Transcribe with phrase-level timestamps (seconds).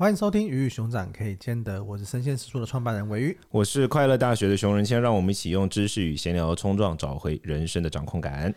[0.00, 8.54] 欢迎收听《鱼与熊掌可以兼得》，我是生鲜食书的创办人韦鱼，我是快乐大学的熊仁谦，让我们一起用知识与闲聊冲撞，找回人生的掌控感。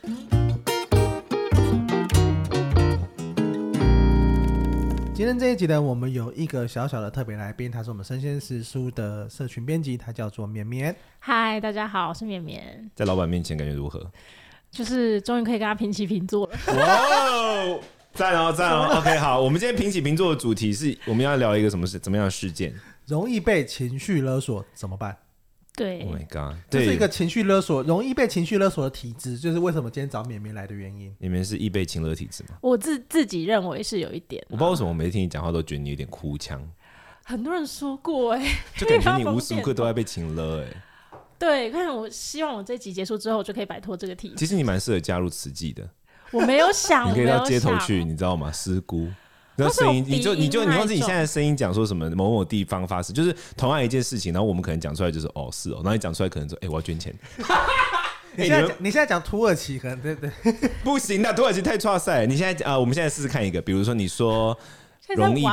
[5.15, 10.95] 今天这一集呢，我们有一个小小的特别来宾，他是我们生鲜食书的社群编辑，他叫做绵绵。
[11.17, 12.87] 嗨，大家好，我是绵绵。
[12.93, 14.11] 在老板面前感觉如何？
[14.69, 16.53] 就是终于可以跟他平起平坐了。
[16.67, 17.79] 哇！
[18.13, 22.73] 赞哦， 赞哦，OK，好，我们今天平起平坐的主题是我们要聊一个什么事，怎么样的事件？
[23.07, 25.17] 容易被情绪勒索怎么办？
[25.75, 31.15] 对，Oh my God，这是一个情绪勒索，容易被情绪勒索的体质，就是为什么今天找绵绵来的原因。
[31.17, 32.49] 你们是易被情勒体质吗？
[32.61, 36.61] 我自自己认为是有一点，我不知道为什么我每次听你讲话都觉得你有点哭腔。
[37.23, 40.81] 很多人说过哎、欸， 就感觉你无时无刻都在被情勒哎、欸。
[41.39, 44.35] 对，看我希望我这集结束之后就可以摆脱这个体质。
[44.35, 45.89] 其实你蛮适合加入慈济的。
[46.31, 48.51] 我没有想，你可以到街头去，你知道吗？
[48.51, 49.07] 师姑，
[49.55, 57.13] 那声音，你就你就你用自己现在的声音讲说什么某某地方发生，就是同样一件事情，然后我们可能讲出来就是哦是哦，然后你讲出来可能说哎、欸、我要捐钱。
[58.37, 60.31] 你现在讲你现在讲土耳其可能对对，
[60.85, 62.25] 不行的，土耳其太差赛。
[62.25, 64.57] 你现在啊、呃，我们现在试试看一个，比如说你说
[65.15, 65.43] 容易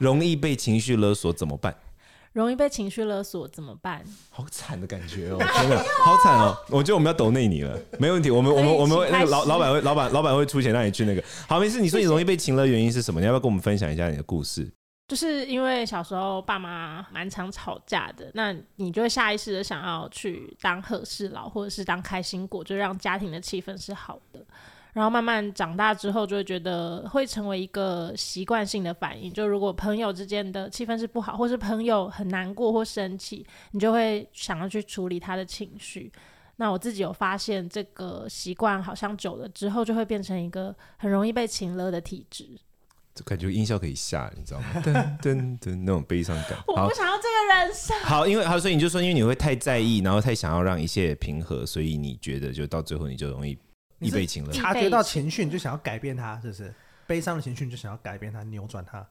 [0.00, 1.74] 容易被情绪勒索怎么办？
[2.36, 4.04] 容易被情绪勒索怎么办？
[4.28, 6.54] 好惨的感觉哦，真的好惨哦！
[6.68, 8.30] 我觉得我们要抖内你了，没问题。
[8.30, 11.24] 我们我们我们那个老老板会老板老板会出钱让你去那个。
[11.48, 11.80] 好，没事。
[11.80, 13.20] 你说你容易被情勒，原因是什么？
[13.20, 14.70] 你要不要跟我们分享一下你的故事？
[15.08, 24.44] 就是因为小时候爸妈蛮常吵架的，那你就会下意识的想要去当和事佬，或者是当开心果，就让家庭的气氛是好的。
[24.96, 29.30] 然后慢慢长大之后，就会觉得会成为一个习惯性的反应。
[29.30, 36.10] 就如果朋友之间的气氛是不好，或是朋友很难过或生气，你就会想要去处理他的情绪。
[36.56, 42.58] 那我自己有发现，这个习惯好像久了之后，就会变成一个很容易被情勒的体质。
[43.14, 44.66] 就感觉音效可以下，你知道吗？
[44.82, 46.58] 噔噔噔，那种悲伤感。
[46.66, 47.94] 我不想要这个人生。
[48.00, 53.58] 好，因为好，所以你就说，因为你会太在意，然后太想要让一切平和，所以你觉得就到最后你就容易。
[53.98, 56.74] 易被情了，察觉到情绪你就想要改变他，是不是？
[57.06, 59.06] 悲伤的情绪你就想要改变他，扭转他。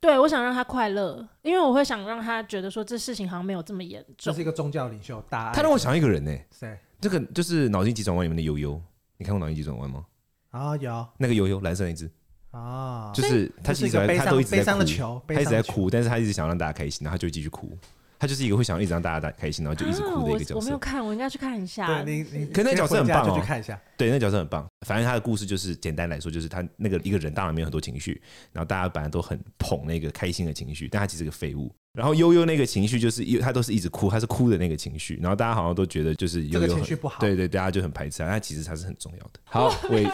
[0.00, 4.14] 对，我想让他快乐，因为我会想让他觉得说这事情好像没有这么严重。
[4.18, 5.54] 这是一个宗教领袖，大爱。
[5.54, 6.78] 他让我想一个人呢、欸，谁？
[7.00, 8.80] 这个就是脑筋急转弯里面的悠悠，
[9.16, 10.04] 你看过脑筋急转弯吗？
[10.50, 12.10] 啊、哦，有那个悠悠，蓝色那只
[12.50, 17.76] 啊、哦，就是他其实他都一直在哭，他一直在哭，但是他一直想让大家开心，然后他就继续哭。
[18.18, 20.54] 他就是一个会想要一直让大家大开心，然后就一直哭的一个角色。
[20.54, 22.02] 啊、我，我没有看，我应该去看一下。
[22.02, 23.38] 对，你你，可那个角色很棒哦。
[23.38, 23.78] 去看一下。
[23.96, 24.66] 对，那个角色很棒。
[24.86, 28.20] 反正他的故事就是简单来说，就是他那个一个人当然没有很多情绪，
[28.52, 31.72] 然后大家本来都很捧那个开心的情绪，但他其实是个废物。
[31.92, 35.18] 然后悠悠那个情绪就是，他都是一直哭，他是哭的那个情绪。
[35.22, 37.18] 然后大家好像都觉得就是悠悠、这个、情绪不好。
[37.20, 39.40] 对对，大家就很排斥他，但其实他是很重要的。
[39.44, 40.08] 好， 尾鱼。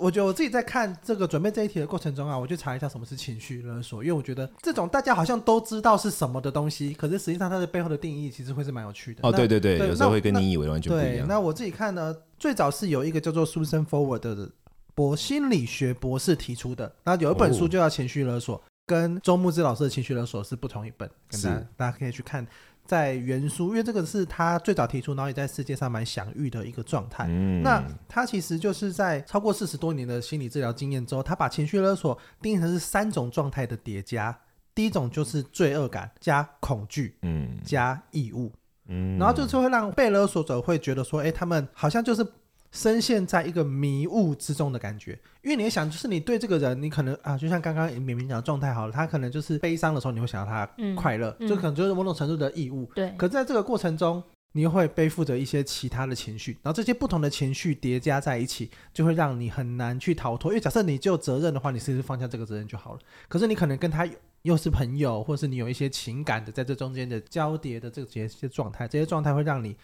[0.00, 9.20] 我觉得我自己在看这个准备这一题的过程中啊，我就查一下什么是情绪勒索，因为我觉得这种大家好像都知道是什么的东西，可是实际上它的背后的定义其实会是蛮有趣的。
[9.22, 11.26] 哦，对对对，有时候会跟你以为完全不一样。
[11.26, 14.50] 对，那我自己看呢，最早是有一个叫做 Susan Forward 的
[14.94, 22.46] 博心理学博士提出的，那有一本书就叫《情绪勒索》，跟周牧之老师的《情绪勒索》是不同一本，跟大家大家可以去看。
[22.88, 27.26] 在原书，因为这个是他最早提出，然后也在世界上蛮享誉的一个状态。
[27.28, 34.34] 嗯，那他其实就是在超过四十多年的心理治疗经验之后，他把情绪勒索定义成是三种状态的叠加。
[34.74, 38.50] 第一种就是罪恶感加恐惧，嗯，加义务，
[38.86, 42.26] 嗯，然后就是会让被勒索者会觉得说，哎，他们好像就是。
[42.70, 52.84] 深陷在一个迷雾之中的感觉，因为你想，就是你对这个人，你可能啊，就像刚刚明明讲的状态好了，他可能就是悲伤的时候，你会想到他快乐，嗯，就可能就是某种程度的义务。
[52.94, 60.50] 对，可是在这个过程中，你又会背负着一些其他的情绪，然后这些不同的情绪叠加在一起，就会让你很难去逃脱。
[60.50, 63.00] 因为假设你就责任的话，你是不是放下这个责任就好了？
[63.28, 64.06] 可是你可能跟他
[64.42, 69.76] 又是朋友，或是你有一些情感的在这中间的交叠的这些些状态，这些状态会让你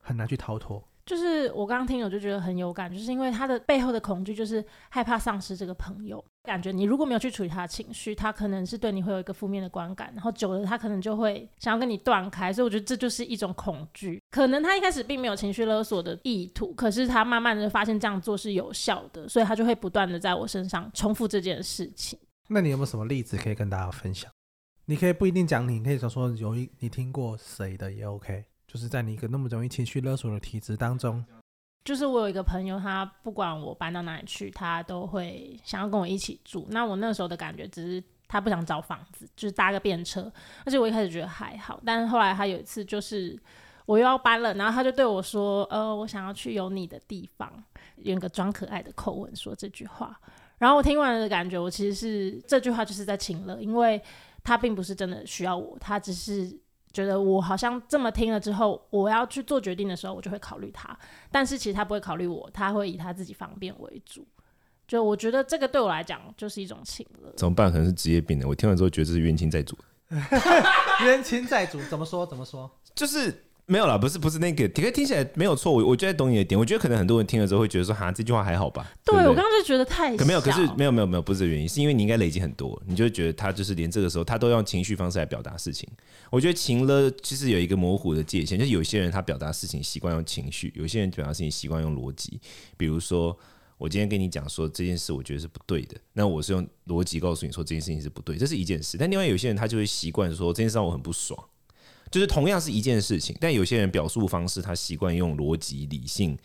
[0.00, 0.82] 很难去逃脱。
[1.08, 6.22] 就是我刚刚听，我就觉得很有感，就是因为他的背后的恐惧，就是害怕丧失这个朋友。
[6.42, 12.52] 感觉你如果没有去处理他的情绪，他可能是对你会有一个负面的观感，然后久了他可能就会想要跟你断开。
[12.52, 14.22] 所以我觉得这就是一种恐惧。
[14.30, 22.18] 可能他一开始并没有情绪勒索的意图，可是他慢慢的发现这样做是有效的，所以他就会不断的在我身上重复这件事情。
[22.48, 24.30] 那你有没有什么例子可以跟大家分享？
[24.84, 28.44] 你可以不一定讲你，你可以说说有一你听过谁的也 OK。
[28.68, 31.24] 就是在你一个那么容易情绪勒索的体质当中，
[31.84, 36.68] 就是我有一个朋友，他不管我搬到哪里去，他都会想要跟我一起住。
[36.70, 40.30] 那我那时候的感觉只是他不想找房子，就是搭个便车。
[40.64, 43.36] 而且我一开始觉得还好，但是后来他有一次就是
[43.86, 47.50] 我又要搬了，然后他就对我说：“呃，我想要去有你的地方。”
[48.04, 50.16] 用个装可爱的口吻说这句话，
[50.58, 54.00] 然后我听完的感觉，我其实是这句话就是在情勒，因为
[54.44, 56.56] 他并不是真的需要我，他只是
[56.98, 60.98] 觉得我好像这么听了之后，我要去做决定的时候，我就会考虑他。
[61.30, 64.26] 但是其实他不会考虑我，他会以他自己方便为主。
[64.88, 67.32] 就我觉得这个对我来讲就是一种情了。
[67.36, 67.70] 怎么办？
[67.70, 68.48] 可能是职业病的。
[68.48, 69.78] 我听完之后觉得这是冤亲债主。
[71.04, 72.26] 冤亲债主怎么说？
[72.26, 72.68] 怎么说？
[72.96, 73.44] 就是。
[73.70, 75.70] 没有啦，不是不是那个，可听起来没有错。
[75.70, 76.58] 我我觉得懂你的点。
[76.58, 78.90] 我觉得可能很多人听了之后会觉得说，哈，这句话还好吧？
[79.04, 80.16] 对，我刚刚就觉得太小。
[80.16, 85.86] 可没有，可是没有没有没有，不是这个原因，是因为你应该累积很多，你就会觉得他就是连这个时候他都用情绪方式来表达事情。
[86.30, 92.40] 我觉得情了其实有一个模糊的界限，就是有些人他表达事情习惯用情绪，有些人表达事情习惯用逻辑。
[92.78, 93.38] 比如说，
[93.76, 98.96] 我今天跟你讲说这件事，我觉得是不对的，那我是用逻辑告诉你说这件事情是不对，这是一件事。
[98.96, 101.38] 但另外有些人他就会习惯说这件事让我很不爽。
[102.10, 106.36] 就是同样是一件事情，但有些人表述方式，他习惯用逻辑、理性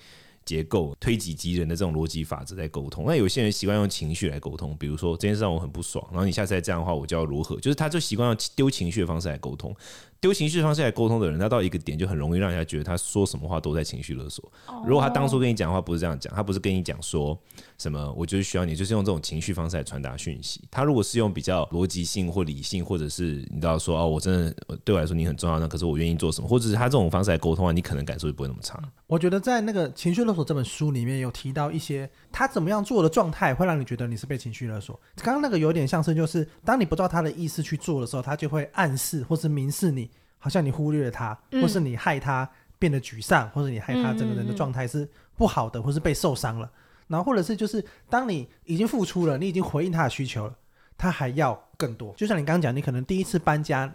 [0.46, 3.06] 结构、推己及人的这种逻辑法则在沟通。
[3.08, 7.56] 那有些人习惯用情绪来沟通，比如说这件事让我很不爽，然后你下次再这样的话，我就要如何？
[7.58, 9.74] 就是他就习惯用丢情绪的方式来沟通。
[10.24, 14.50] 丢情绪方式来沟通的人，他到一个点就很容易让人家觉得他说什么话都在情绪勒索。
[14.86, 17.38] 如果他当初跟你讲的话不是这样讲，他不是跟你讲说
[17.78, 20.62] 什么，我就是需要你，就是用这种情绪方式来传达讯息。
[20.72, 24.56] 他如果是用比较逻辑性或理性，或者是你知道说哦，我真的
[24.86, 28.82] 对我来说你很重要，那可是我愿意做什么，或者是他这种方式来沟通啊，你可能感受就不会那么差。
[29.08, 34.98] 我觉得在那个情绪勒索这本书里面有提到一些他怎么样做的状态会让你觉得你是被情绪勒索。
[35.18, 40.10] 刚刚那个有点像是就是当你不照他的意思去做的时候，他就会暗示或是明示你。
[40.44, 42.48] 好像你忽略了他，或是你害他
[42.78, 46.70] 变得沮丧，嗯、或者你害他整个人的状态是不好的，或是被受伤了。
[47.08, 50.54] 然后或者是就是当你已经付出了，你已经回应他的需求了，
[50.98, 52.14] 他还要更多。
[52.18, 53.90] 就像你刚刚讲，你可能第一次搬家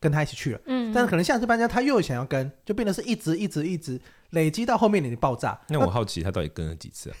[0.00, 4.00] 跟他一起去了，嗯，但是可能下次搬家他又想要跟，就变得是一直一直一直
[4.30, 5.60] 累积到后面你的爆炸。
[5.68, 7.16] 那我好奇他到底跟了几次啊？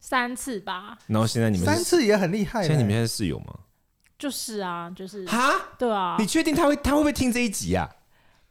[0.00, 0.98] 三次吧。
[1.06, 2.62] 然后现在你们三次也很厉害。
[2.62, 3.54] 现在你们现在室友吗？
[4.22, 7.90] 就是啊，就是哈，对啊，你确定他会他会不会听这一集啊？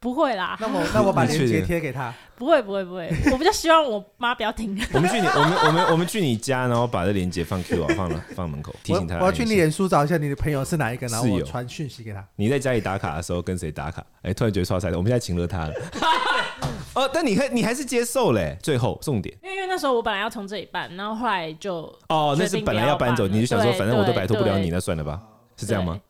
[0.02, 2.14] 不会啦，那我 那我把链接贴给他。
[2.36, 4.78] 不会不会不会，我比较希望我妈不要听。
[4.94, 9.20] 我们去你我们我们我们去你家，然后把这链接放 Q 啊，放了放门口提醒他。
[9.20, 12.22] 我要去你脸书找一下你的朋友是哪一个，然后我传讯息给他。
[12.36, 14.04] 你在家里打卡的时候跟谁打卡？
[14.24, 15.74] 哎，突然觉得超彩的，我们现在请了他了。
[16.96, 18.58] 哦，但你还你还是接受嘞？
[18.62, 25.22] 最后重点，因为因为那时候我本来要从这里搬，然后后来就哦，那是本来要搬走，你就想说反正我都摆脱不了你，那算了吧，
[25.62, 26.02] 是这样吗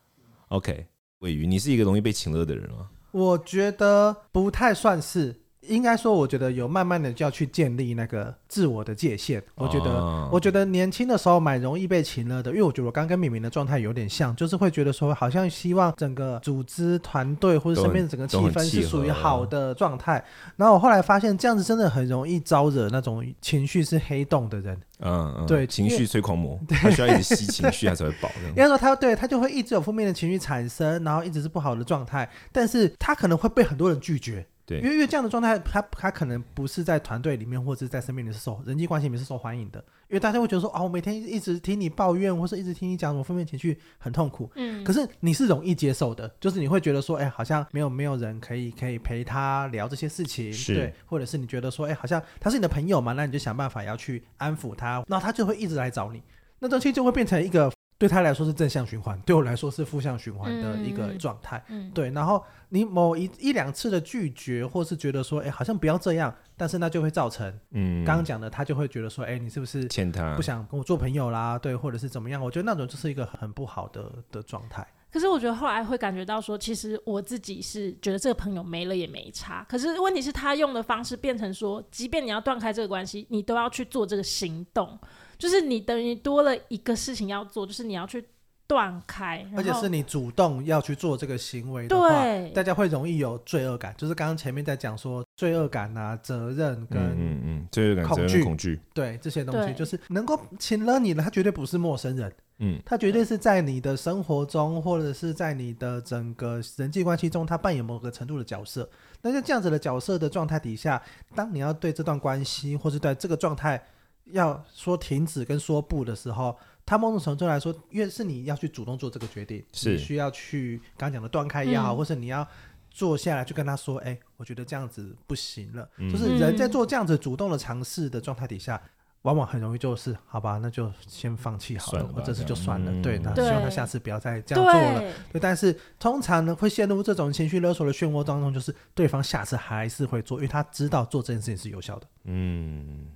[0.48, 0.88] ？OK。
[1.20, 2.90] 尾鱼，你是一个容易被请乐的人吗？
[3.12, 5.41] 我觉得不太算是。
[5.72, 9.42] 应该说，我觉得有慢慢的就要去建立那个自我的界限。
[9.56, 20.24] 我觉得，哦、我觉得年轻的时候蛮容易被情了的，因为我觉得我刚跟敏敏的状态有点像，就是会觉得说，好像希望整个组织团队或者身边的整个气氛是属于好的状态。
[20.58, 24.78] 然后我后来发现，这样子真的很容易招惹那种情绪是黑洞的人。
[25.04, 28.30] 嗯，嗯对，情绪催狂魔， 他需要一直吸情绪，他才会饱。
[28.50, 34.46] 应该说他对他就会一直有负面的情绪产生，然后一直是不好的状态，但是他可能会被很多人拒绝。
[34.66, 39.84] 对，因为因为这样的状态，他他可能不是在团队里面，或者是在身边里是受人际关系里面是受欢迎的。
[40.08, 44.50] 因为大家会觉得说，哦，我每天一直听你抱怨，或是一直听你讲什么负面情绪，很痛苦。
[44.56, 56.22] 嗯，可是你是容易接受的，就是你会觉得说，哎，好像没有没有人可以可以陪他聊这些事情，是对，或者是你觉得说，哎，好像他是你的朋友嘛，那你就想办法要去安抚他，那他就会一直来找你，
[56.60, 57.72] 那东西就会变成一个。
[58.02, 61.64] 对他来说是正向循环，对我来说是负向循环的一个状态。
[61.68, 71.60] 嗯嗯、对，然后你某一一两次的拒绝，或是觉得说，哎，好像不要这样，但是那就会造成，嗯，刚刚讲的，他就会觉得说，哎，你是不是欠他，不想跟我做朋友啦？
[71.60, 72.42] 对，或者是怎么样？
[72.42, 74.84] 我觉得那种就是一个很不好的的状态。
[75.12, 79.64] 可是我觉得后来会感觉到说，其实我自己是觉得这个朋友没了也没差。
[79.70, 84.98] 可是问题是，他用的方式变成说，即便你要断开这个关系，你都要去做这个行动。
[85.42, 88.24] 就是你等于多了一个事情要做，就是你要去
[88.68, 93.92] 断开，而且是你主动要去做这个行为的话，对，大家会容易有罪恶感。
[93.98, 108.88] 就是刚刚前面在讲说罪恶感啊、责任跟嗯嗯罪恶感、责任、恐惧，对这些东西，就是能够请了你的，他绝对不是陌生人，嗯，他绝对是在你的生活中或者是在你的整个人际关系中，他扮演某个程度的角色。
[109.24, 111.02] 那在这样子的角色的状态底下，
[111.36, 113.84] 当你要对这段关系或是对这个状态。
[114.32, 122.46] 要说停止跟说不的时候，他某种程度来说，因为是你要去主动做这个决定，是你需要去刚刚讲的断开也好，嗯、或是你要
[122.90, 125.88] 坐下来去跟他说，哎、欸，我觉得这样子不行了。
[125.98, 128.82] 嗯、就是人在做这样子主动的尝试的状态底下，
[129.22, 132.92] 往往很容易就是好吧，那就先放弃好了，了或者是就算了。
[132.92, 135.00] 嗯、对，那希望他下次不要再这样做了。
[135.00, 142.08] 对，对，但是通常呢，会陷入这种情绪勒索的漩涡当中，就是对方下次还是会做，因为他知道做这件事情是有效的。
[142.24, 143.08] 嗯。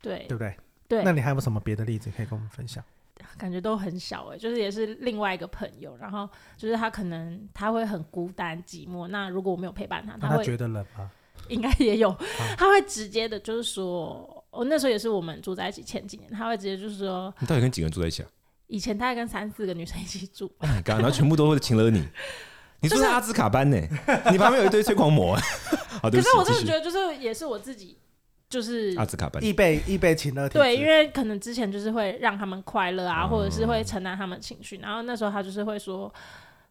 [0.00, 0.54] 对，对不对？
[0.88, 2.82] 对，那你还有什么别的例子可以跟我们分享？
[3.38, 9.08] 感觉都很小哎、欸，就是也是另外一个朋友，然后就是他可能他会很孤单寂寞。
[9.08, 11.10] 那如果我没有陪伴他，他会觉得冷吗？
[11.48, 12.14] 应该也有，
[12.56, 18.28] 他会直接的，就是说，我那时候也是我们住在一起前几年，他会直接就是说，你到底跟几个人住在一起啊？
[18.66, 20.50] 以前大概跟三四个女生一起住，
[20.84, 22.08] 刚、oh、然后全部都会请了你，
[22.80, 23.76] 你住在阿兹卡班呢？
[24.30, 25.36] 你旁边有一堆催狂魔。
[26.00, 27.98] 好，可是我真的觉得，就是也是我自己，
[28.54, 30.48] 就是阿兹卡班易被易被情勒。
[30.48, 36.12] 对，因为可能之前就是会让他们快乐啊，或者是会承担他们情绪，然后那时候他就是会说。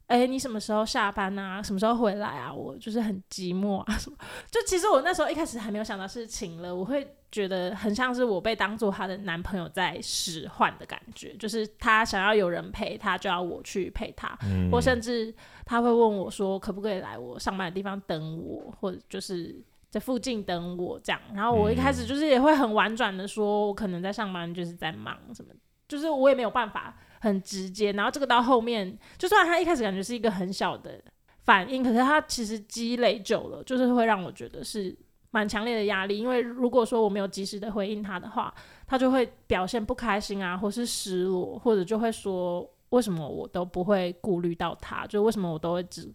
[0.06, 1.64] 哎、欸，你什么时候下班啊？
[1.64, 2.54] 什么时候回来啊？
[2.54, 4.18] 我就是很寂寞啊，什么？
[4.52, 15.34] 就其实我那时候一开始还没有想到是情了，我会觉得很像是我被当做他的男朋友在使唤的感觉，就是他想要有人陪他，就要我去陪他，嗯、或甚至
[15.66, 19.56] 他会问我说，可不可以来我上班的地方等我，或者就是
[19.94, 21.22] 在附近等我这样。
[21.36, 25.54] 然后我一开始就是也会很婉转的说，我可能在上班，就是在忙什么，
[25.88, 26.98] 就是我也没有办法。
[27.22, 31.02] 很直接，然后这个到后面，就算他一开始感觉是一个很小的
[31.46, 34.94] 反应，可是他其实积累久了，就是会让我觉得是
[35.32, 36.18] 蛮强烈的压力。
[36.18, 38.54] 因为如果说我没有及时的回应他的话，
[38.86, 46.14] 他就会表现不开心啊，或是失落，或者就会说为什么我都不会顾虑到他，就为什么我都会只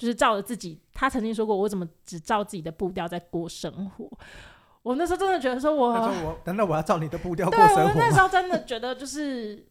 [0.00, 0.80] 就是照着自己。
[0.92, 4.10] 他曾经说过，我怎么只照自己的步调在过生活？
[4.82, 7.74] 我那时候真的觉得说我，我说我难道我要照你的步调过生活？
[7.76, 9.66] 对，我那时候真的觉得就是。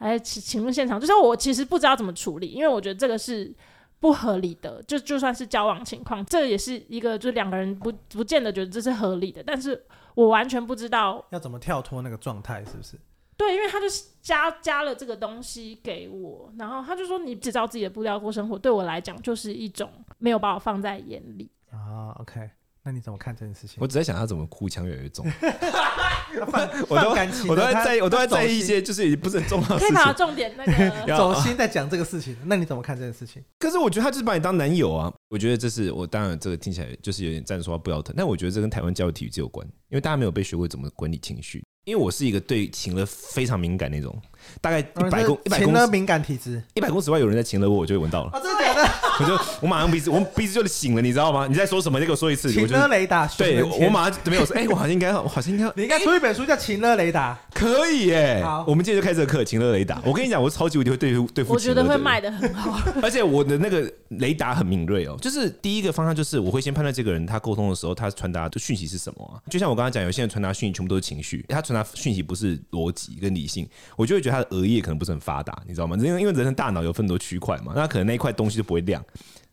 [0.00, 3.52] 哎，请请问现场，就是我其实不知道怎么处理，因为我觉得这个是
[3.98, 4.80] 不合理的。
[4.84, 9.42] 就就算是交往情况，这也是一个，就两个人不不见得觉得这是合理的。
[9.44, 9.84] 但是
[10.14, 12.96] 我完全不知道要怎么跳脱那个状态，是不是？
[13.38, 22.12] 对，因为他就是加加了这个东西给我，然后他就说你只照自己的步调过生活，对我来讲就是一种没有把我放在眼里啊。
[22.18, 22.50] OK。
[22.84, 23.76] 那你怎么看这件事情？
[23.80, 25.26] 我只在想他怎么哭腔越来越重。
[26.88, 27.10] 我都
[27.50, 29.94] 我都在在意，我都在在意一些就是不是很重要的事情。
[29.94, 32.34] 可以把重点那个 走心在讲这个事情。
[32.46, 33.42] 那你怎么看这件事情？
[33.58, 35.12] 可是我觉得他就是把你当男友啊。
[35.28, 38.14] 我觉得这是我当然这个听起来就是有点站着说话不腰疼。
[38.16, 41.62] 但我觉得这跟台湾教育体育有关，因为大家没有被学会怎么管理情绪。
[41.88, 44.14] 因为我是一个对情的非常敏感那种，
[44.60, 48.30] 大概一百公一百公情勒敏感体质，一百公尺外有人在情勒我，我就会闻到了。
[48.32, 48.90] 啊，真的假的？
[49.20, 51.46] 我就我马上鼻子，我鼻子就醒了，你知道吗？
[51.48, 51.98] 你在说什么？
[51.98, 52.52] 你给我说一次。
[52.52, 53.26] 情勒雷达。
[53.36, 54.56] 对，我马上没有说。
[54.56, 57.38] 哎，我好像应该，我好像应该，你应该出一本书叫《情勒雷达》。
[57.58, 58.42] 可以耶。
[58.44, 60.00] 好，我们今天就开这个课，情勒雷达。
[60.04, 61.52] 我跟你讲，我超级无敌会对付对付。
[61.52, 62.80] 我觉得会卖的很好。
[63.02, 69.40] 而且我的那个雷达很敏锐哦，就是第一个方向就是我会先判断这个人他沟通的时候他传达的讯息是什么啊。
[69.50, 75.96] 就像我刚刚讲，有些人传达讯息全部都是情绪，他传达讯息不是逻辑跟理性，我就会觉得他的额叶可能不是很发达，你知道吗？
[75.96, 79.02] 因为因为人的大脑有分很多区块嘛，那可能那一块东西就不会亮。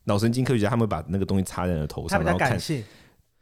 [0.03, 2.59] 脑神经科学家他们把那个东西插在了头上，然后看。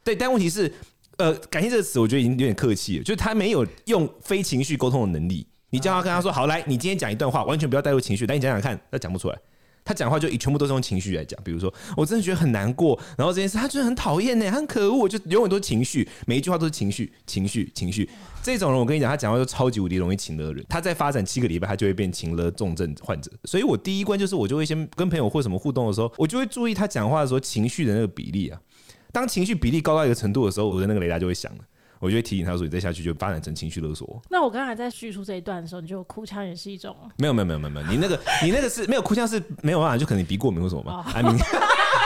[0.03, 0.71] 对，但问题是，
[1.17, 5.47] 呃，感谢这个词我觉得已经有点客气了，就是他没有用非情绪沟通的能力。
[5.69, 9.37] 你叫他跟他说：“好，来，你今天讲一段话，完全不要带入情绪，来，你讲讲看。”他讲不出来。
[9.85, 18.09] 他讲话就全部都是用情绪来讲，比如说我真的觉得很难过，然后这件事他觉得很讨厌呢，很可恶，就永远都是情绪，每一句话都是情绪，情绪，情绪。
[18.41, 20.65] 这种人我跟你讲，他讲话就超级无敌容易情勒人。
[20.67, 23.31] 他再发展七个礼拜，他就会变情勒重症患者。
[23.45, 28.59] 所以我第一关就是，我就会先跟朋友或什么互动的时候，我就会注意他讲话的时候情绪的那个比例啊。
[29.11, 31.63] 当情绪比例高到一个程度的时候，我的那个雷达就会响了。
[32.03, 36.93] 我就会提醒他说：“你再下去就发展成情绪勒索。”那我刚才在叙述这一段的时候，你就哭腔也是一种？
[37.17, 41.01] 没有没有没有没有，你那个你那个是没有哭腔是没有办法，就可能你鼻过敏或什么吧？
[41.01, 41.29] 还没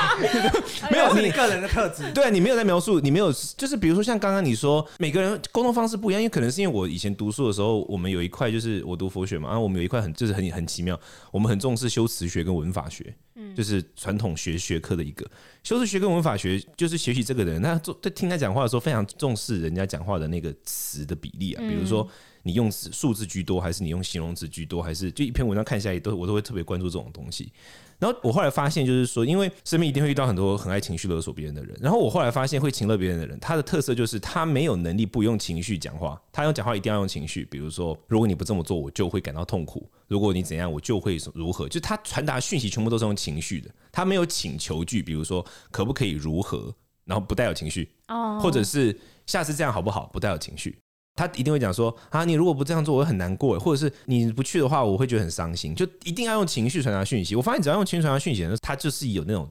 [0.91, 2.11] 没有你个人的特质。
[2.11, 10.99] 对，你没有在描述，你没有就是比如说像刚刚你说每个人沟通方式不一样，因为可能是因为我以前读书的时候，我们有一块就是我读佛学嘛，然后我们有一块很就是很很奇妙，
[11.31, 13.15] 我们很重视修辞学跟文法学。
[13.39, 15.23] 嗯就是传统学学科的一个
[15.63, 21.61] 修辞学跟文法学，就是学习这个人，他做在听他讲话的时候，非常重视人家讲话的那个词的比例啊。
[21.61, 22.07] 比如说
[22.41, 27.51] 你用数字居多，还是你用形容词居多，还是就一篇文章看下来都我都会特别关注这种东西。
[27.99, 31.75] 然后我后来发现，就是说，因为身边一定会遇到很多很爱情绪勒索别人的人。
[31.81, 36.21] 然后我后来发现，会情勒别人的人，他的特色就是他没有能力不用情绪讲话。
[36.31, 41.67] 他用讲话一定要用情绪，比如说，如果你不这么做，我就会感到痛苦；如果你怎样，我就会如何。
[41.67, 46.71] 就他传达讯息全部都是用情绪的，他没有请求句，比如说可不可以如何，
[47.05, 47.89] 然后不带有情绪，
[48.39, 50.77] 或者是下次这样好不好，不带有情绪。
[51.17, 55.73] 他一定会讲说啊，你如果不这样做，我会很难过；或者是你不去的话，我会觉得很伤心。
[55.73, 57.35] 就一定要用情绪传达讯息。
[57.35, 59.49] 我发现只要用情绪传达讯息的时候，他就是有那种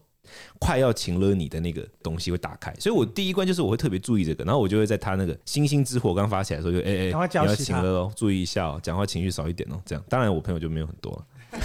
[0.61, 2.73] 快要情了你的那个东西会打开。
[2.79, 9.81] 所以我第一关就是我会特别注意这个，然后我就会在他那个星星之火刚发起来的时候就，就哎哎，你要情了哦，注意一下哦，讲话情绪少一点哦。
[9.85, 11.27] 这样，当然我朋友就没有很多了。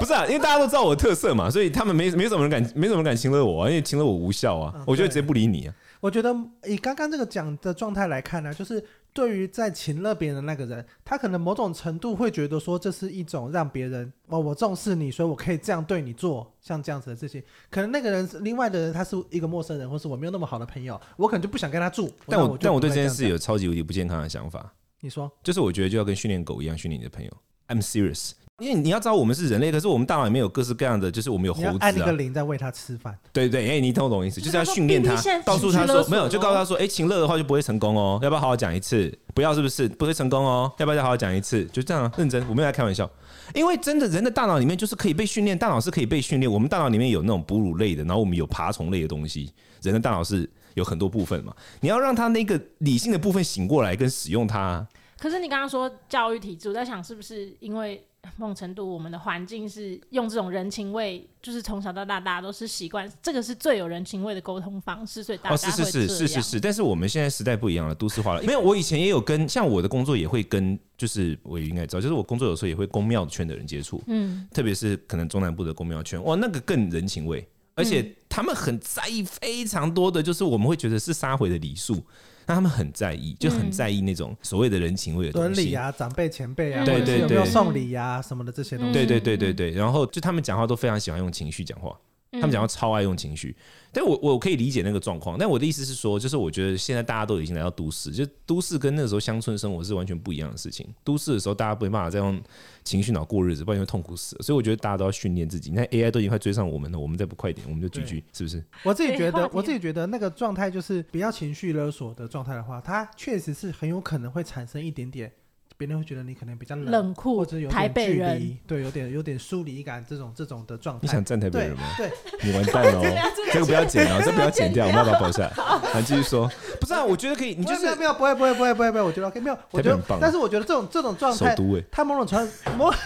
[0.00, 5.74] 不是啊，因为大家都知道我的特色嘛，所以他们没没什么人敢，没什么人敢亲了我啊，因为亲了我无效啊，我就会直接不理你啊。
[6.00, 6.34] 我觉得
[6.64, 17.42] 以刚刚这个讲的状态来看呢，就是对于在情乐别人的那个人，他可能某种程度会觉得说，这是一种让别人哦，我重视你，所以我可以这样对你做，像这样子的事情。
[17.70, 22.10] 可能那个人另外的人，他是一个陌生人，或是我没有那么好的朋友，我可能就不想跟他住。
[22.26, 24.72] 但我，我但我对这件事有超级无敌不健康的想法。
[25.00, 27.30] 你说，就是我觉得就要跟训练狗一样训练你的朋友。
[27.68, 28.32] I'm serious。
[28.62, 31.76] 因为你要知道，我们是人类，可是我们大脑里面有各式各样的，就是我们有猴子啊。
[31.80, 33.14] 按一个铃在喂它吃饭。
[33.30, 39.12] 对对，哎、欸，你听我懂意思，就是要训练它，告诉他说没有，就告诉他说，哎、欸，情乐的话就不会成功哦，要不要好好讲一次？
[39.34, 40.72] 不要是不是不会成功哦？
[40.78, 41.66] 要不要再好好讲一次？
[41.66, 43.08] 就这样，认真，我没有在开玩笑。
[43.54, 46.50] 因为真的人的大脑里面就是可以被训练，大脑是可以被训练。
[46.50, 49.52] 我们大脑里面有那种哺乳类的，然后我们有爬虫类的东西。
[49.82, 54.86] 人的大脑是有很多部分嘛，你要让他那个理性的部分醒过来跟使用它。
[55.18, 58.02] 可是你刚刚说教育体制，我在想是不是因为？
[58.36, 65.54] 某种程度，我们的环境是用这种人情味，就是从小到大，大家都是习惯，这个是最有人情味的沟通方式，所以大家。
[65.54, 68.42] 哦，是是是是是是，但是我们现在时代不一样了，都市化了。
[68.42, 82.02] 没有，我以前也有跟，像我的工作也会跟，就是我也应该知道，就是我工作有时候也会宫庙圈的人接触，嗯，特别是可能中南部的公庙圈，哇，那个更人情味，而且他们很在意非常多的，就是我们会觉得是杀回的礼数。
[82.46, 89.70] 那他们很在意，就很在意那种所谓的人情味的东西，伦理啊，长辈前辈啊，对对对，有没有送礼啊什么的这些东西，对对对对对。
[89.72, 91.98] 然后就他们讲话都非常喜欢用情绪讲话。
[92.40, 93.54] 他们讲话超爱用情绪，
[93.92, 95.36] 但我我可以理解那个状况。
[95.38, 100.86] 但我的意思是说，就是我觉得现在大家都已经来到都市，就都市跟那个时候乡村生活是完全不一样的事情。
[101.02, 102.40] 都市的时候，大家没办法再用
[102.84, 104.42] 情绪脑过日子，不然会痛苦死了。
[104.42, 105.70] 所以我觉得大家都要训练自己。
[105.70, 108.64] 那 AI 都已经快追上我们了，我们再不快点，我们就 GG，是不是？
[108.82, 115.32] 我自己觉得，我自己觉得那个状态就是比较情绪勒索的状态的话，它确实是很有可能会产生一点点。
[115.78, 121.00] 别人会觉得你可能比较冷，冷酷，或者有点距离，对，有点有点疏离感，这种这种的状态。
[121.02, 121.82] 你想站台北人吗？
[121.98, 122.10] 对，
[122.42, 123.02] 你完蛋了，
[123.52, 125.52] 这个不要剪哦，这个不要剪掉，我们要把它保下来。
[125.92, 131.54] 来继续说，不是啊，我觉得可以，你就是没有，不会，不会，不会，不会，不会，我觉得 OK，没有，我觉得，但是我觉得这种这种状态，
[131.90, 132.96] 他某种传某， 哎，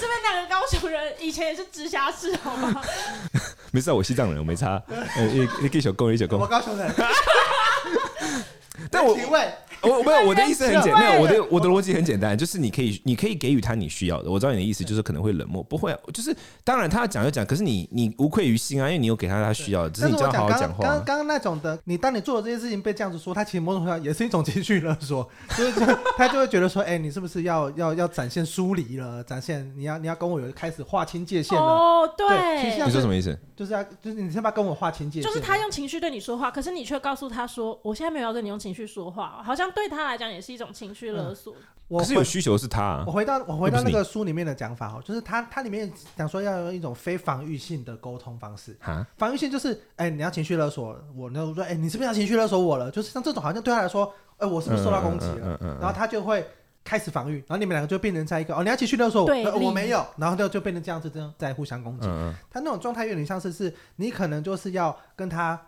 [0.00, 2.82] 这边两个高雄人以前也是直辖市，好吗？
[3.70, 4.82] 没事啊，我西藏人，我没差。
[5.32, 6.92] 你你给小公，你小公，我高雄人。
[8.90, 9.16] 但我。
[9.86, 14.30] 我 没有，我的意思很简单，没有，我的我的逻辑很简单，就是你可以你可以给予他你需要的。
[14.30, 20.84] 我知道你的意思，就是可能会冷漠，不会，就是当然他要讲就讲，可是你你无愧于心啊，因为你有给他他需要的，只是你这样好好讲话。
[20.84, 25.80] 刚刚那种的，你当你做了这些事情被这样子说，他其实某种程度上也是一种情绪勒索， 就是
[26.16, 29.22] 他就会觉得说，哎，你是不是要 要要展现疏离了？
[29.24, 31.64] 展现你要你要跟我有开始划清界限了？
[31.64, 33.36] 哦，对，你说什么意思？
[33.56, 40.56] 就是要就是你先把跟我划清界限，就是他用情绪对你说话，可是你却告诉他说，我现在没有要跟你用情绪说话，好像对他来讲也是。
[40.56, 41.54] 一种情绪勒索，
[41.86, 43.04] 我、可是有需求是他、啊。
[43.06, 48.74] 我回到我回到那个书里面的讲法哦，就是他他里面讲说要用一种非防御性的沟通方式。
[48.80, 52.90] 哈防御性就是，哎、欸，你要情绪勒索我，那我说，哎、欸，你是不是要情绪勒索我了？
[52.90, 55.40] 就是像这种，好像对他来说，哎、欸，我是不是受到攻击了？
[55.42, 56.46] 嗯嗯嗯嗯、然后他就会
[56.82, 62.06] 开始防御，然后你们两个就变成在一个哦，你要情绪勒索我，呃、我没有，然后就就变成这样子，这样在互相攻击。
[62.06, 65.60] 嗯嗯、他那种状态有点像是，是你可能就是要跟他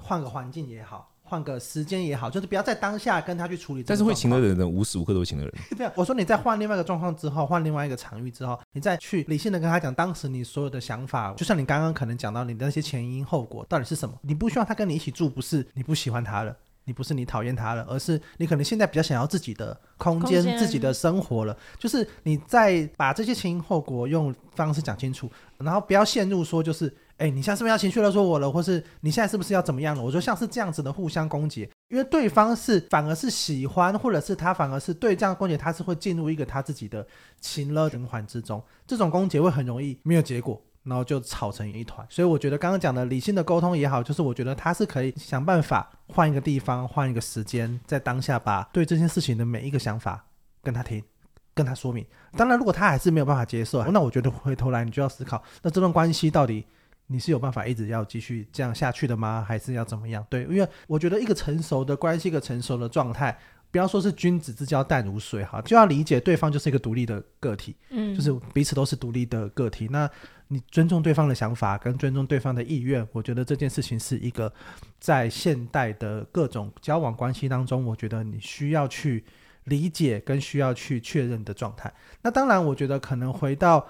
[0.00, 1.13] 换个环境也好。
[1.34, 3.82] 换个时间也好，就是不要在当下跟他去处理。
[3.82, 5.52] 但是会情的人，无时无刻都会情的人。
[5.76, 14.14] 对啊，我说你在换另外一个状况之后，换另外一个场域之后，你再去理性的跟他讲当时你所有的想法，就像你刚刚可能讲到你的那些前因后果到底是什么？
[14.22, 21.56] 你不希望他跟你一起住，不是你不喜欢他了，你不是你讨厌他了，而是你可能现在比较想要自己的空间、空间自己的生活了。
[21.80, 26.94] 就是你在把这些前因后果用方式讲清楚，然后不要陷入说就是。
[27.18, 28.50] 哎，你现在是不是要情绪勒索我了？
[28.50, 30.02] 或是你现在是不是要怎么样了？
[30.02, 37.06] 我觉得像是这样子的互相攻击，因为对方是反而是喜欢，或者是他反而是对这样的攻击，他是会进入一个他自己的
[37.40, 38.60] 情勒循环之中。
[38.84, 42.04] 这种攻击会很容易没有结果，然后就吵成一团。
[42.10, 50.26] 所以我觉得刚刚讲的理性的沟通也好，就是我觉得他是可以想办法换一个地方，换一个时间，在当下把对这件事情的每一个想法
[50.64, 51.00] 跟他听，
[51.54, 52.04] 跟他说明。
[52.36, 56.66] 当然，如果他还是没有办法接受，那我觉得回头来你就要思考，那这段关系到底。
[57.06, 59.44] 你是有办法一直要继续这样下去的吗？
[59.46, 60.26] 还是要怎么样？
[60.30, 63.38] 对，因为我觉得一个成熟的关系，一个成熟的状态，
[63.70, 69.86] 不要说是君子之交淡如水哈，就要理解对方就是一个独立的个体，嗯，就是彼此都是独立的个体。
[69.90, 70.10] 那
[70.48, 74.50] 你尊重对方的想法，跟尊重对方的意愿，我觉得这件事情是一个
[74.98, 79.22] 在现代的各种交往关系当中，我觉得你需要去
[79.64, 81.92] 理解跟需要去确认的状态。
[82.22, 83.86] 那当然，我觉得可能回到。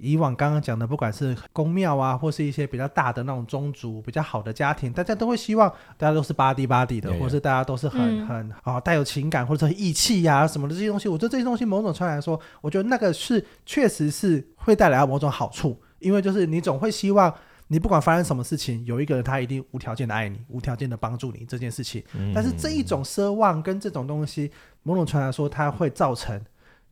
[0.00, 11.08] 以往刚刚讲的，不管是宫庙啊，或是一些比较大的那种宗族比较好的家庭，大家都会希望大家都是巴蒂巴蒂的，或是大家都是很、嗯、很啊带有情感或者义气呀什么的这些东西。
[11.08, 17.32] 我觉得这些东西某种程度来说，我觉得那个是确实是会带来某种好处，因为就是你总会希望
[17.66, 22.02] 你不管发生什么事情，有一个人他一定无条件的爱你，无条件的帮助你这件事情。
[22.14, 24.50] 嗯、但是这一种奢望跟这种东西，
[24.82, 26.40] 某种程度来说，它会造成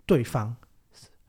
[0.05, 0.55] 对方。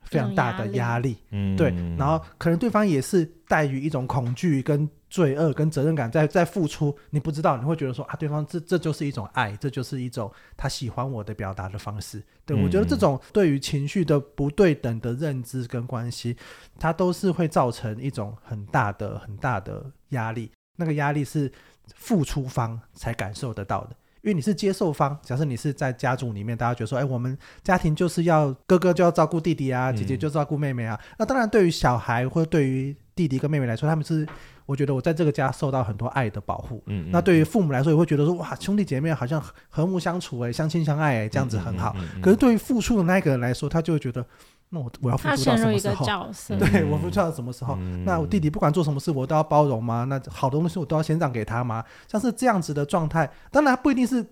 [0.08, 12.22] 非常大的压力，嗯，对，然后可能对方也是带于一种恐惧、跟罪恶、跟责任感在在付出，你不知道，你会觉得说啊，对方这这就是一种爱，这就是一种他喜欢我的表达的方式。
[12.44, 16.36] 对，我觉得这种对于情绪的不对等的认知跟关系，
[16.78, 21.50] 它都是会造成一种很大的很大的压力，那个压力是
[21.94, 23.96] 付出方才感受得到的。
[24.22, 30.98] 因为你是接受方，假设你是在家族里面，大家觉得说，哎，我们家庭就是要哥哥就要照顾弟弟啊，姐姐就照顾妹妹啊。
[31.00, 34.26] 嗯、那当然，对于小孩或者对于弟弟跟妹妹来说，他们是
[34.66, 36.82] 我觉得我在这个家受到很多爱的保护。
[36.86, 41.94] 嗯，嗯，那对于父母来说，也会觉得说，哇，兄弟姐妹好像和睦相处，哎，相亲相爱，哎，这样子很好。
[42.20, 44.24] 可是对于付出的那个人来说，他就会觉得。
[44.70, 46.06] 那我我要付出到什么时候？
[46.58, 47.74] 对，我付出到什么时候？
[47.80, 50.04] 嗯、那我弟弟不管做什么事，我都要包容吗？
[50.04, 51.82] 那好的东西我都要先让给他吗？
[52.06, 54.22] 像是这样子的状态，当然不一定是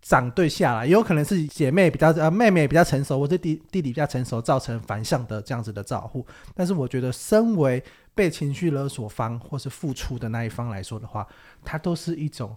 [0.00, 6.26] 长对下来，也有可能是姐妹比较呃妹妹比较成熟，或者弟弟弟比较成熟，造成反向的这样子的照顾。
[6.54, 7.82] 但是我觉得，身为
[8.14, 11.26] 被情绪勒索方或是付出的那一方来说的话，
[11.62, 12.56] 它都是一种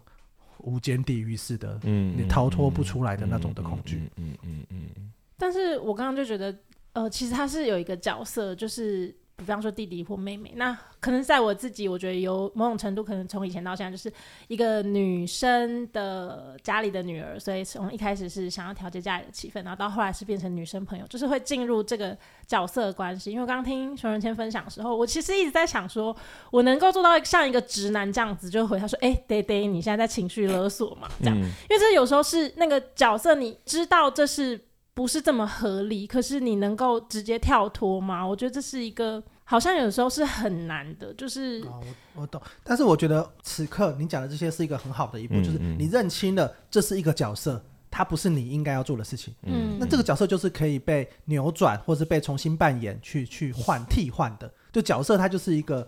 [0.59, 4.09] 无间地狱式的，嗯，你逃脱不出来的那种的恐惧。
[4.15, 5.11] 嗯嗯嗯，嗯。
[5.37, 6.55] 但是我刚刚就觉得。
[6.95, 10.53] 呃，其实他是有一个角色，就是比方说弟弟或妹妹。
[10.55, 14.09] 那可能在我自己，我觉得有某种程度，可能从以前到现在，就是
[14.47, 23.29] 一个女生的家里的女儿，所以从一开始是想要调节家里的气氛，然后到后来是变成女生朋友，就是会进入这个角色的关系。
[23.29, 26.15] 因为刚刚听熊仁谦分享的时候，我其实一直在想说，
[26.49, 34.57] 我能够做到像一个直男这样子，就回他说：“哎、欸，爹爹，你现在在情绪勒索嘛？”这样，嗯、因为这有时候是那个角色，你知道这是。
[34.95, 38.25] 不是这么合理，可是你能够直接跳脱吗？
[38.25, 41.83] 我觉得这是一个好像有时候是很难的，就是、哦、
[42.15, 49.35] 我我懂，但是我觉得此刻你讲的这些是一个很好的一步，嗯、就是你认清了这是一个角色，它不是你应该要做的事情。
[49.43, 54.49] 嗯，那这个角色就是可以被扭转，或是被重新扮演，去去换替换的。
[54.71, 55.85] 就角色它就是一个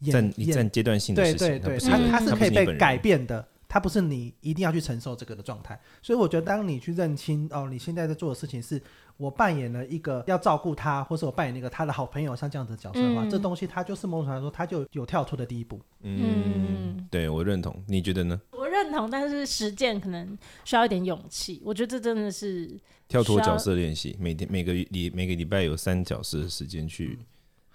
[0.00, 3.46] 演一战阶段性的事情，对对对，它它是可以被改变的。
[3.68, 8.80] 它不是你一定要去承受这个的状态，所以我觉得当你去认清哦，你现在在做的事情是
[9.16, 15.80] 我扮演了一个要照顾他，或是我扮演一个他的好朋友，像这样子的角色的话，嗯、这东西它就是某种程度来说，它就有跳脱的第一步。
[16.02, 18.40] 嗯，对我认同，你觉得呢？
[18.52, 21.60] 我认同，但是实践可能需要一点勇气。
[21.64, 27.18] 我觉得这真的是跳脱角色练习，每天每个礼每个礼拜有三角色的时间去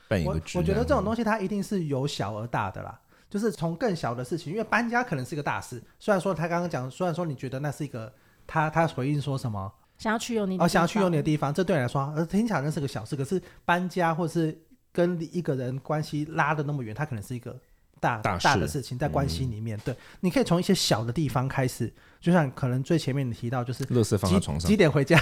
[0.07, 0.59] 扮演一个角色。
[0.59, 3.00] 我觉得这种东西它一定是由小而大的啦。
[3.31, 5.81] 就是从更小的事情，因为搬家可能是一个大事。
[5.97, 8.13] 虽然说他刚刚讲，虽然说你觉得那是一个，
[8.45, 9.71] 他他回应说什么？
[9.97, 13.15] 想要去有你哦，想要去有你的地方，这对你来说，呃，听起来那是个小事。
[13.15, 14.59] 可是搬家或是
[14.91, 17.55] 跟一个人关系拉的那么远，它可能是一个
[17.99, 19.77] 大大，大的事情，在关系里面。
[19.77, 25.17] 嗯、对，你可以从一些小的地方开始，就像可能最前面你提到，就是垃圾放在床上，几点回家？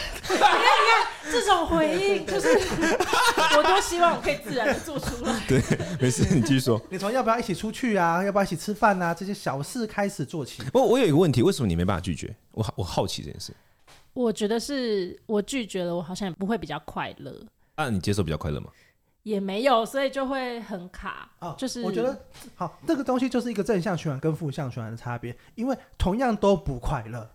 [1.31, 2.47] 这种回应 就是，
[3.57, 5.39] 我多希望我可以自然的做出来。
[5.47, 5.61] 对，
[5.99, 6.81] 没事，你继续说。
[6.89, 8.23] 你从要不要一起出去啊？
[8.23, 9.13] 要不要一起吃饭啊？
[9.13, 10.63] 这些小事开始做起。
[10.73, 12.35] 我我有一个问题，为什么你没办法拒绝？
[12.51, 13.53] 我好我好奇这件事。
[14.13, 17.33] 我觉得是我拒绝了，我好像也不会比较快乐。
[17.75, 18.69] 啊，你接受比较快乐吗？
[19.23, 21.29] 也没有，所以就会很卡。
[21.39, 22.17] 哦，就是我觉得
[22.55, 27.29] 好，这个东西就是一个正向循环跟负向循环的差别，因为同样都不快乐。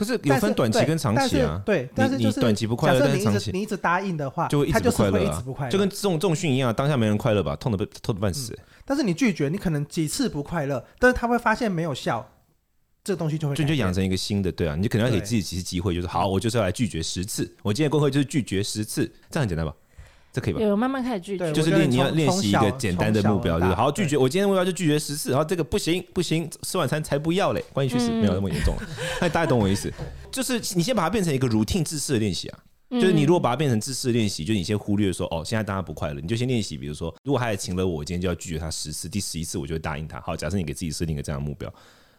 [0.00, 4.90] 可是有分短期跟长期啊，对，但是就是短期不快乐，但是长期你一直答应的话，就会一直不
[5.52, 8.58] 快乐，就跟重重训一样，当下没人快乐吧，痛的被痛的半死。
[8.86, 12.26] 但是你拒绝，你可能几次不快乐，但是他会发现没有效，
[13.04, 19.74] 这东西就会就就养成一个新的，对啊，你就可能要给自己几次机会，就是好，我就是要来拒绝十次，我今天过会就是拒绝十次，这样很简单吧？
[20.32, 20.60] 这可以吧？
[20.60, 24.16] 有慢慢开始拒绝，就是练你要练习一个简单的目标，就是好拒绝。
[24.16, 28.74] 我今天目标就拒绝十次，然后这个不行不行，吃晚餐才不要嘞，关系去死，没有那么严重。
[29.20, 29.92] 那 大家懂我意思？
[30.30, 32.58] 就是你先把它变成一个 routine 自式的练习啊。
[32.92, 36.76] 就是你如果把它变成自式的练习，就你先忽略说哦，现在大家不快乐，你就先练习。
[36.76, 40.20] 比如说，如果他也请了我，今天就要拒绝他十次，第十一次我就会答应他。
[40.22, 41.72] 好，假设你给自己设定一个这样的目标，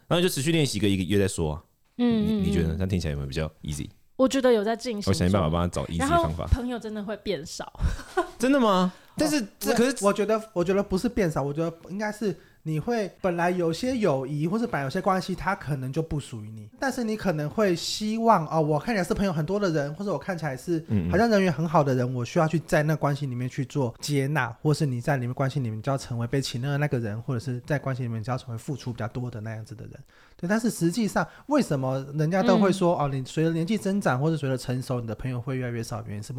[0.08, 1.62] 然后就持续练习一个一个月再说。
[1.98, 3.90] 嗯，你你觉得这样听起来有没有比较 easy？
[4.22, 6.46] 我觉得有在进行，我想尽办法帮他找 easy 方法。
[6.46, 7.74] 朋友真的会变少，
[8.38, 8.94] 真的吗？
[9.18, 29.94] 但是这可是我觉得，我觉得不是变少，我觉得应该是你会本来有些友谊或者本来有些关系，它可能就不属于你，但是你可能会希望哦，我看起来是朋友很多的人，或者我看起来是好像人缘很好的人，我需要去在那关系里面去做接纳，或是你在里面关系里面就要成为被请乐的那个人，或者是在关系里面就要成为付出比较多的那样子的人。
[30.38, 36.04] 对，但是实际上为什么人家都会说、嗯、哦，你随着年纪增长或者随着成熟，你的朋友会越来越少？
[36.08, 36.32] 原因是？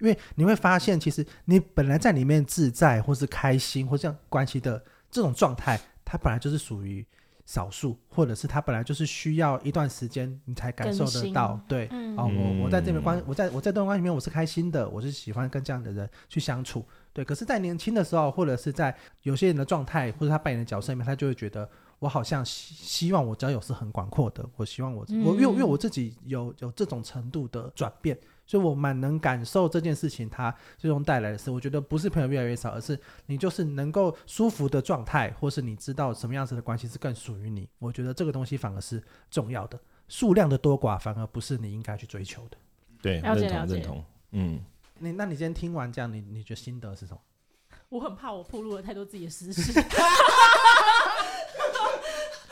[0.00, 4.82] 因为你会发现，其实你本来在里面自在或是开心或这样关系的。
[5.12, 7.06] 这种状态，它本来就是属于
[7.44, 11.60] 少数，或者是他本来就是需要一段时间你才感受得到。
[11.68, 16.86] 对，嗯、哦，我我在这边关，我在我在这段关系里面，我是开心的，我是喜欢跟这样的人去相处。
[17.12, 28.16] 对，可是，在年轻的时候，或者是在有些人的状态，或者他扮演的角色里面，他就会觉得，我好像希希望我交友是很广阔的，我希望我、嗯、我因为因为我自己有有这种程度的转变。
[28.46, 37.68] 所以我蛮能感受这件事情，它最终带来的是，我觉得不是朋友越来越少，而是你就是能够舒服的状态，或是你知道什么样子的关系是更属于你。
[37.78, 39.78] 我觉得这个东西反而是重要的，
[40.08, 42.56] 数量的多寡反而不是你应该去追求的。
[43.00, 44.04] 对，认同认同。
[44.32, 44.60] 嗯，
[44.98, 47.20] 你那你今天听完这样，你你觉得心得是什么？
[47.88, 49.72] 我很怕我暴露了太多自己的私事。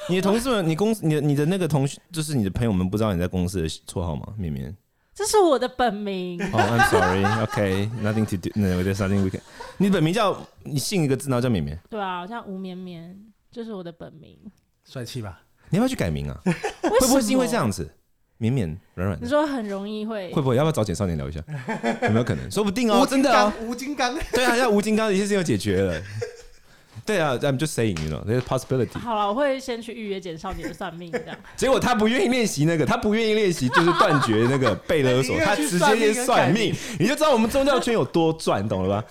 [0.09, 4.35] 你的同事们，你公司，你的你的那个同学，就是你的朋友们，不知道你在公司的绰号吗？
[4.37, 4.77] 绵绵。
[5.21, 6.41] 这是我的本名。
[6.51, 7.43] 哦、oh,，I'm sorry.
[7.43, 8.31] OK，nothing、okay.
[8.31, 8.51] to do.
[8.55, 9.43] No, there's nothing we can.
[9.77, 11.79] 你本名叫你姓一个字，然后叫绵绵。
[11.91, 13.15] 对啊，我叫吴绵绵，
[13.53, 14.39] 这是我的本名。
[14.89, 15.43] 帅气吧？
[15.69, 16.41] 你要不要去改名啊？
[16.81, 17.87] 会不会是因为这样子？
[18.39, 19.23] 绵绵软软。
[19.23, 20.33] 你说很容易会？
[20.33, 20.57] 会不会？
[20.57, 21.45] 要不要找简少年聊一下？
[22.05, 22.51] 有没有可能？
[22.51, 23.53] 说不定哦，真的啊。
[23.61, 24.19] 吴金刚。
[24.33, 26.03] 对啊，像吴金刚一些事情就解决了。
[27.07, 28.99] 对啊，I'm just saying，you know，there's possibility。
[28.99, 31.37] 好了，我会先去预约简少年的算命，这样。
[31.57, 39.09] 结果他不愿意练习那个，他不愿意练习，就是断绝那个被勒索， 他直接去算命，你就知道我们宗教圈有多赚，懂了吧？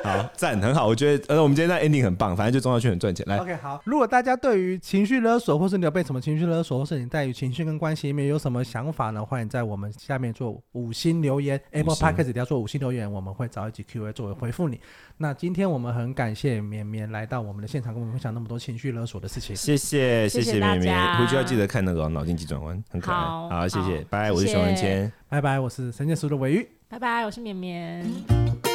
[0.04, 3.24] 好赞，很好，我觉得呃，我们今天在 ending 很棒，反正就宗教圈很赚钱。
[3.28, 3.80] 来，OK，好。
[3.84, 9.24] 如果大家对于情绪勒索，或是你有被什么情绪勒索，或是你在于情绪跟关系里面有什么想法呢？
[9.24, 14.80] 欢迎在我们下面做五星留言，Apple Podcast 一定要做五星留言，我们会找一集 Q&A 作为回复你。
[15.18, 19.54] 那今天我们很感谢绵绵来到我们的现场，跟我们分享那么多情绪勒索的事情。
[19.54, 23.16] 谢谢，谢谢绵绵，回去要记得看那个脑筋急转弯，很可爱。
[23.18, 28.69] 好，好谢谢，拜拜，我是熊仁谦，拜拜，我是神剑术的尾鱼，拜拜，我是绵绵。